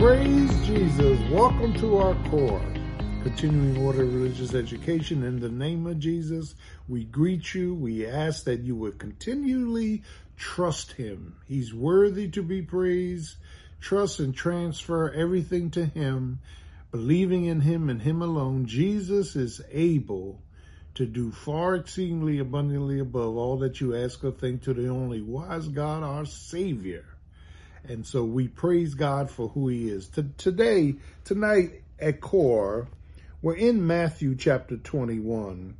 [0.00, 1.20] Praise Jesus.
[1.28, 2.64] Welcome to our core.
[3.22, 5.22] Continuing order of religious education.
[5.22, 6.54] In the name of Jesus,
[6.88, 7.74] we greet you.
[7.74, 10.02] We ask that you would continually
[10.38, 11.36] trust him.
[11.46, 13.36] He's worthy to be praised.
[13.82, 16.38] Trust and transfer everything to him.
[16.92, 20.40] Believing in him and him alone, Jesus is able
[20.94, 25.20] to do far exceedingly abundantly above all that you ask or think to the only
[25.20, 27.04] wise God, our Savior.
[27.88, 30.08] And so we praise God for who he is.
[30.08, 32.88] T- today, tonight at core,
[33.42, 35.76] we're in Matthew chapter 21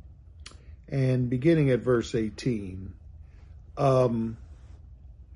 [0.89, 2.93] and beginning at verse 18.
[3.77, 4.37] Um,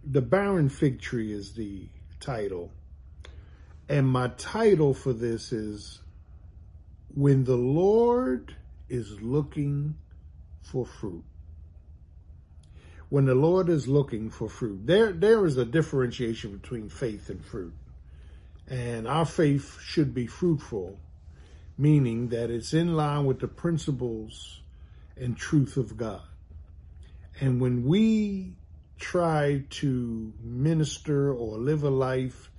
[0.04, 1.88] the barren fig tree is the
[2.20, 2.72] title.
[3.88, 6.00] And my title for this is
[7.14, 8.56] When the Lord
[8.90, 9.96] is Looking
[10.62, 11.24] for Fruit
[13.16, 14.86] when the Lord is looking for fruit.
[14.86, 17.72] There, there is a differentiation between faith and fruit.
[18.68, 21.00] And our faith should be fruitful,
[21.78, 24.60] meaning that it's in line with the principles
[25.16, 26.24] and truth of God.
[27.40, 28.58] And when we
[29.00, 32.52] try to minister or live a life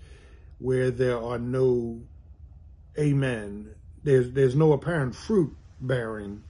[0.59, 2.01] where there are no,
[2.99, 6.45] amen, there's, there's no apparent fruit bearing,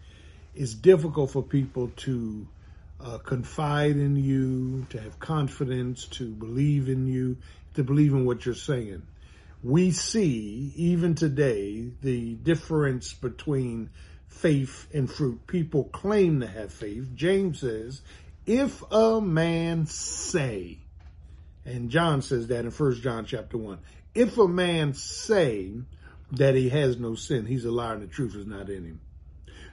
[0.54, 2.46] it's difficult for people to
[3.00, 7.36] uh, confide in you, to have confidence, to believe in you,
[7.74, 9.02] to believe in what you're saying.
[9.62, 13.90] We see, even today, the difference between
[14.28, 15.46] faith and fruit.
[15.46, 17.08] People claim to have faith.
[17.14, 18.02] James says,
[18.44, 20.78] if a man say,
[21.64, 23.78] and John says that in First John chapter 1,
[24.14, 25.72] if a man say
[26.32, 29.00] that he has no sin, he's a liar and the truth is not in him.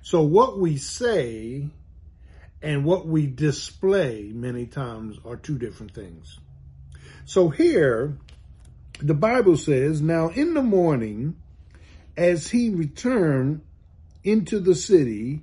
[0.01, 1.67] So what we say
[2.63, 6.39] and what we display many times are two different things.
[7.25, 8.17] So here,
[8.99, 11.35] the Bible says, now in the morning,
[12.15, 13.61] as he returned
[14.23, 15.41] into the city,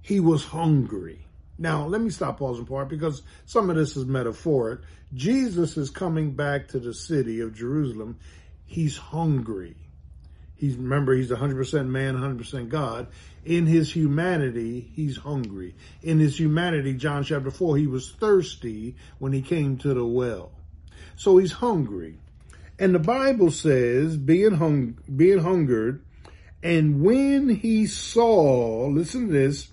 [0.00, 1.26] he was hungry.
[1.58, 4.80] Now, let me stop pausing part because some of this is metaphoric.
[5.12, 8.18] Jesus is coming back to the city of Jerusalem.
[8.64, 9.76] He's hungry.
[10.56, 13.08] He's remember he's 100% man, 100% God.
[13.44, 15.74] In his humanity, he's hungry.
[16.02, 20.50] In his humanity, John chapter 4, he was thirsty when he came to the well.
[21.16, 22.18] So he's hungry.
[22.78, 26.04] And the Bible says, being hung, being hungered,
[26.62, 29.68] and when he saw, listen to this,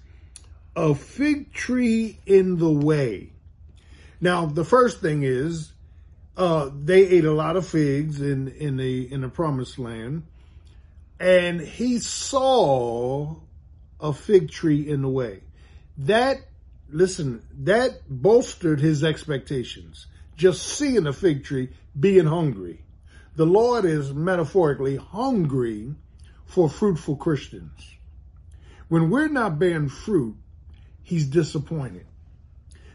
[0.76, 3.32] a fig tree in the way.
[4.22, 5.72] Now, the first thing is,
[6.36, 10.24] uh, they ate a lot of figs in, in the, in the promised land
[11.24, 13.34] and he saw
[13.98, 15.40] a fig tree in the way.
[16.00, 16.36] That,
[16.90, 20.08] listen, that bolstered his expectations.
[20.36, 22.82] Just seeing a fig tree, being hungry.
[23.38, 25.96] The Lord is metaphorically hungry
[26.46, 27.96] for fruitful Christians.
[28.90, 30.36] When we're not bearing fruit,
[31.04, 32.06] he's disappointed.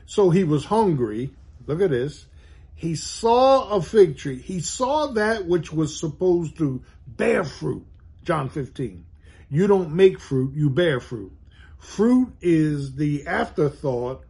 [0.04, 1.30] So he was hungry.
[1.66, 2.26] Look at this.
[2.74, 4.38] He saw a fig tree.
[4.38, 7.86] He saw that which was supposed to bear fruit.
[8.28, 9.06] John 15.
[9.48, 11.32] You don't make fruit, you bear fruit.
[11.78, 14.22] Fruit is the afterthought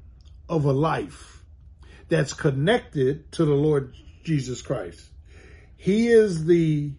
[0.49, 1.43] of a life
[2.09, 5.05] that's connected to the Lord Jesus Christ.
[5.77, 6.93] He is the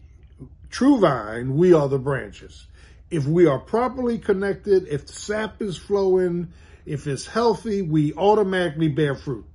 [0.70, 2.68] true vine, we are the branches.
[3.10, 6.50] If we are properly connected, if the sap is flowing,
[6.86, 9.46] if it's healthy, we automatically bear fruit.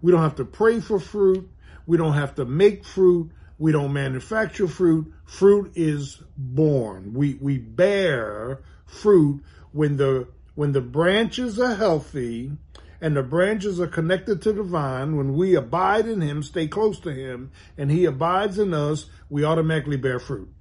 [0.00, 1.50] We don't have to pray for fruit.
[1.88, 3.32] We don't have to make fruit.
[3.58, 5.12] We don't manufacture fruit.
[5.24, 7.14] Fruit is born.
[7.14, 9.42] We, we bear fruit
[9.72, 12.52] when the, when the branches are healthy
[13.00, 15.16] and the branches are connected to the vine.
[15.16, 19.44] When we abide in him, stay close to him and he abides in us, we
[19.44, 20.52] automatically bear fruit.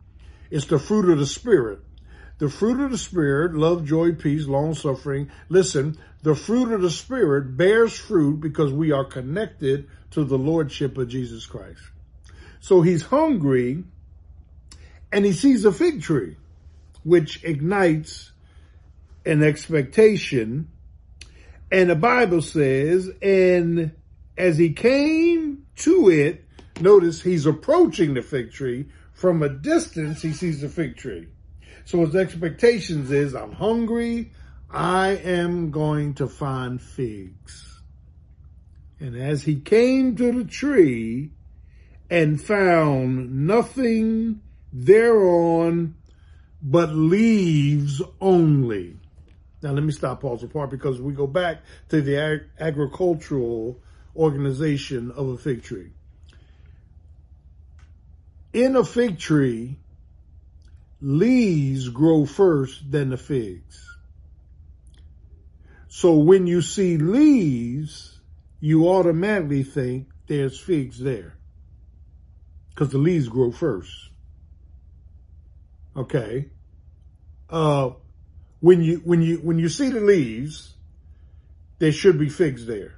[0.52, 1.80] It's the fruit of the spirit.
[2.38, 5.32] The fruit of the spirit, love, joy, peace, long suffering.
[5.50, 10.98] Listen, the fruit of the spirit bears fruit because we are connected to the lordship
[10.98, 11.82] of Jesus Christ.
[12.64, 13.84] So he's hungry
[15.12, 16.38] and he sees a fig tree,
[17.04, 18.32] which ignites
[19.26, 20.70] an expectation.
[21.70, 23.92] And the Bible says, and
[24.38, 26.46] as he came to it,
[26.80, 28.86] notice he's approaching the fig tree.
[29.12, 31.28] From a distance, he sees the fig tree.
[31.84, 34.32] So his expectations is, I'm hungry.
[34.72, 37.82] I am going to find figs.
[39.02, 41.32] And as he came to the tree,
[42.14, 44.40] and found nothing
[44.72, 45.96] thereon
[46.62, 48.96] but leaves only.
[49.64, 53.82] Now let me stop pause apart because we go back to the ag- agricultural
[54.16, 55.90] organization of a fig tree.
[58.54, 59.80] in a fig tree,
[61.02, 63.90] leaves grow first than the figs.
[65.88, 68.20] So when you see leaves,
[68.60, 71.38] you automatically think there's figs there
[72.84, 74.10] because the leaves grow first.
[75.96, 76.50] Okay.
[77.50, 77.92] Uh,
[78.60, 80.74] when you, when you, when you see the leaves,
[81.80, 82.96] there should be figs there.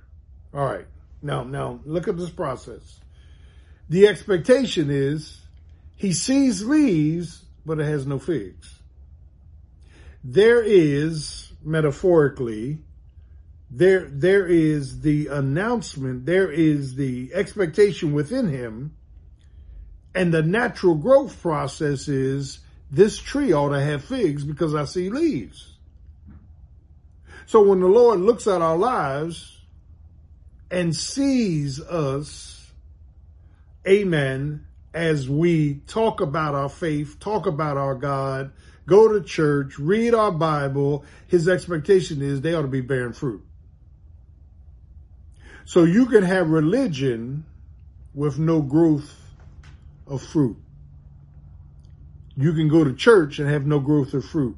[0.56, 0.88] All right.
[1.22, 3.00] Now, now look at this process.
[3.90, 5.40] The expectation is
[5.96, 8.82] he sees leaves, but it has no figs.
[10.24, 12.80] There is, metaphorically,
[13.70, 18.96] there, there is the announcement, there is the expectation within him,
[20.15, 22.59] and the natural growth process is
[22.89, 25.73] this tree ought to have figs because I see leaves.
[27.45, 29.59] So when the Lord looks at our lives
[30.71, 32.71] and sees us,
[33.85, 38.51] amen, as we talk about our faith, talk about our God,
[38.88, 43.44] go to church, read our Bible, his expectation is they ought to be bearing fruit.
[45.65, 47.45] So you can have religion
[48.13, 49.25] with no growth
[50.07, 50.57] of fruit.
[52.38, 54.57] You can go to church and have no growth of fruit.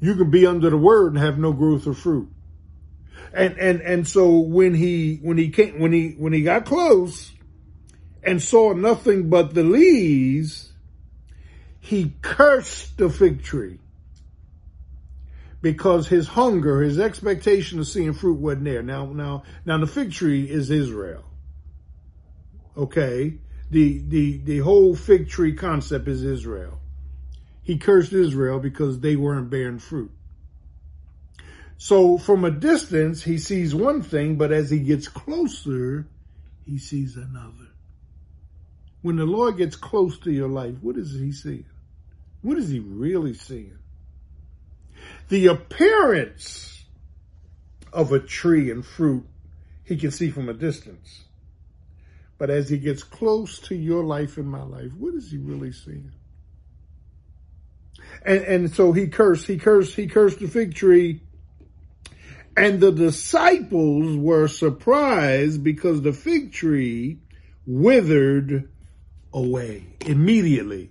[0.00, 2.28] You can be under the word and have no growth of fruit.
[3.32, 7.32] And and and so when he when he came when he when he got close
[8.22, 10.72] and saw nothing but the leaves,
[11.80, 13.78] he cursed the fig tree
[15.62, 18.82] because his hunger, his expectation of seeing fruit wasn't there.
[18.82, 21.24] Now, now, now the fig tree is Israel.
[22.76, 23.34] Okay.
[23.72, 26.78] The, the, the whole fig tree concept is Israel.
[27.62, 30.10] He cursed Israel because they weren't bearing fruit.
[31.78, 36.06] So from a distance, he sees one thing, but as he gets closer,
[36.66, 37.70] he sees another.
[39.00, 41.64] When the Lord gets close to your life, what is he seeing?
[42.42, 43.78] What is he really seeing?
[45.30, 46.84] The appearance
[47.90, 49.24] of a tree and fruit
[49.82, 51.24] he can see from a distance.
[52.42, 55.70] But as he gets close to your life and my life, what is he really
[55.70, 56.10] seeing?
[58.26, 61.20] And, and so he cursed, he cursed, he cursed the fig tree.
[62.56, 67.20] And the disciples were surprised because the fig tree
[67.64, 68.68] withered
[69.32, 70.90] away immediately.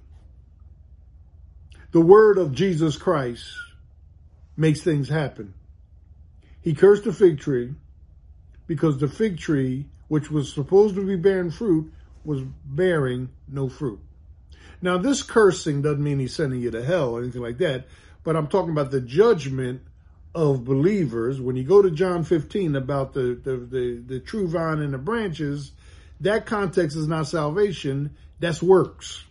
[1.92, 3.44] The word of Jesus Christ
[4.56, 5.53] makes things happen.
[6.62, 7.74] He cursed the fig tree
[8.68, 11.89] because the fig tree, which was supposed to be bearing fruit,
[12.25, 13.97] was bearing no fruit.
[14.81, 17.85] Now, this cursing doesn't mean he's sending you to hell or anything like that,
[18.25, 19.83] but I'm talking about the judgment
[20.35, 21.39] of believers.
[21.39, 24.97] When you go to John 15 about the, the, the, the true vine and the
[24.97, 25.71] branches,
[26.19, 29.23] that context is not salvation, that's works.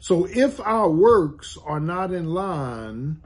[0.00, 3.20] So if our works are not in line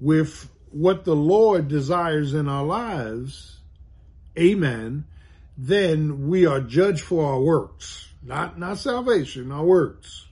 [0.00, 3.58] with what the Lord desires in our lives,
[4.38, 5.04] amen,
[5.62, 10.26] then we are judged for our works, not, not salvation, our works.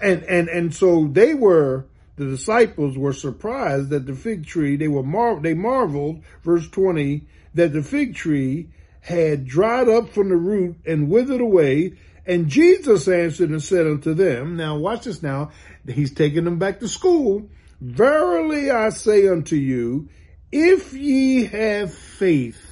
[0.00, 4.86] And, and, and so they were, the disciples were surprised that the fig tree, they
[4.86, 8.68] were mar- they marveled, verse 20, that the fig tree
[9.00, 11.94] had dried up from the root and withered away.
[12.24, 15.50] And Jesus answered and said unto them, now watch this now,
[15.88, 17.48] he's taking them back to school.
[17.80, 20.08] Verily I say unto you,
[20.52, 22.65] if ye have faith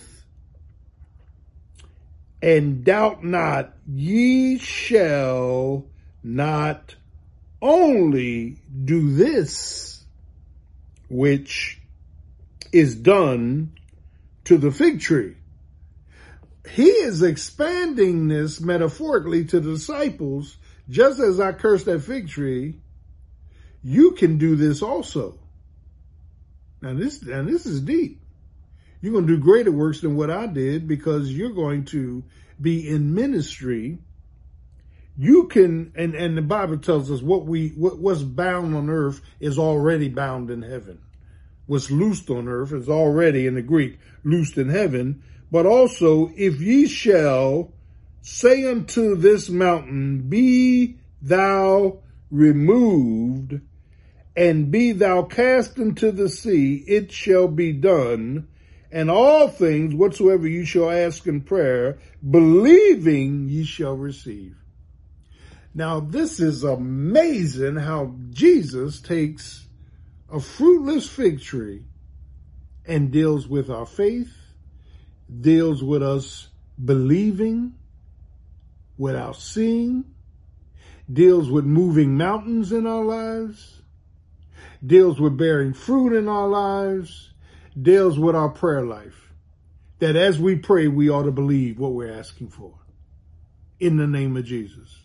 [2.45, 5.87] and doubt not, ye shall
[6.23, 6.95] not
[7.63, 10.05] only do this,
[11.09, 11.81] which
[12.71, 13.73] is done
[14.45, 15.37] to the fig tree.
[16.69, 20.59] He is expanding this metaphorically to the disciples,
[20.91, 22.75] just as I cursed that fig tree,
[23.83, 25.39] you can do this also.
[26.83, 28.21] Now this, and this is deep.
[29.05, 32.25] You're going to do greater works than what I did because you're going to
[32.59, 33.99] be in ministry.
[35.19, 39.21] You can, and, and the Bible tells us what we, what, what's bound on earth
[39.41, 41.01] is already bound in heaven.
[41.67, 45.23] What's loosed on earth is already in the Greek loosed in heaven.
[45.53, 47.75] But also, if ye shall
[48.23, 51.99] say unto this mountain, be thou
[52.31, 53.61] removed
[54.35, 58.49] and be thou cast into the sea, it shall be done.
[58.95, 61.99] And all things whatsoever you shall ask in prayer,
[62.31, 64.55] believing ye shall receive.
[65.75, 69.67] Now, this is amazing how Jesus takes
[70.33, 71.87] a fruitless fig tree
[72.87, 74.33] and deals with our faith,
[75.41, 76.51] deals with us
[76.83, 77.75] believing
[78.97, 80.05] without seeing,
[81.13, 83.83] deals with moving mountains in our lives,
[84.87, 87.34] deals with bearing fruit in our lives,
[87.81, 89.33] deals with our prayer life.
[89.99, 92.75] That as we pray, we ought to believe what we're asking for
[93.79, 94.99] in the name of Jesus.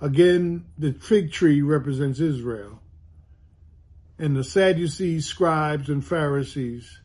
[0.00, 2.80] Again, the fig tree represents Israel.
[4.18, 7.00] And the Sadducees, scribes, and Pharisees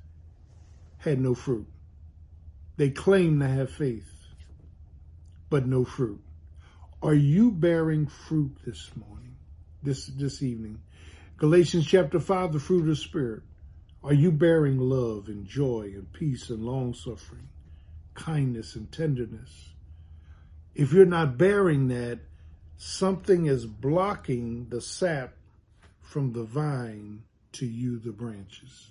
[0.97, 1.67] had no fruit.
[2.77, 4.09] They claimed to have faith,
[5.49, 6.21] but no fruit.
[7.01, 9.35] Are you bearing fruit this morning,
[9.83, 10.81] this, this evening?
[11.37, 13.43] Galatians chapter 5, the fruit of the Spirit.
[14.03, 17.47] Are you bearing love and joy and peace and long suffering,
[18.15, 19.69] kindness and tenderness?
[20.75, 22.19] If you're not bearing that,
[22.75, 25.35] something is blocking the sap
[26.01, 28.89] from the vine to you, the branches.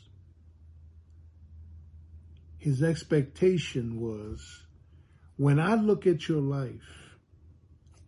[2.56, 4.62] His expectation was
[5.36, 7.18] when I look at your life,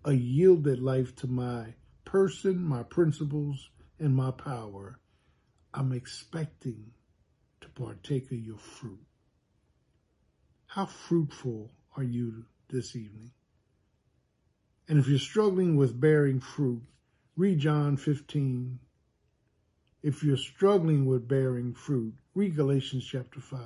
[0.07, 1.75] a yielded life to my
[2.07, 3.69] person, my principles,
[3.99, 4.99] and my power,
[5.77, 6.93] I'm expecting
[7.61, 9.05] to partake of your fruit.
[10.67, 13.33] How fruitful are you this evening?
[14.89, 16.83] And if you're struggling with bearing fruit,
[17.37, 18.79] read John 15.
[20.05, 23.61] If you're struggling with bearing fruit, read Galatians chapter 5.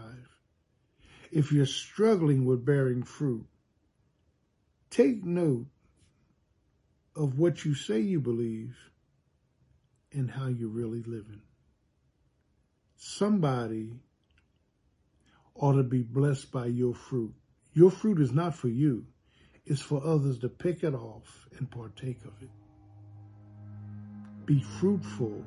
[1.30, 3.44] If you're struggling with bearing fruit,
[4.88, 5.66] take note
[7.14, 8.78] of what you say you believe
[10.10, 11.42] and how you're really living.
[12.98, 13.92] Somebody
[15.54, 17.34] ought to be blessed by your fruit.
[17.74, 19.06] Your fruit is not for you
[19.66, 22.50] It's for others to pick it off and partake of it.
[24.46, 25.44] Be fruitful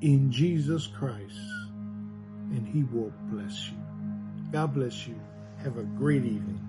[0.00, 1.38] in Jesus Christ,
[2.50, 3.78] and He will bless you.
[4.52, 5.20] God bless you.
[5.64, 6.67] Have a great evening.